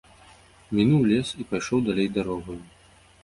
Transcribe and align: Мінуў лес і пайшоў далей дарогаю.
Мінуў 0.77 1.03
лес 1.11 1.29
і 1.43 1.45
пайшоў 1.53 1.79
далей 1.91 2.09
дарогаю. 2.17 2.57